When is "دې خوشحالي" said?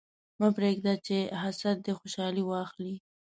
1.85-2.43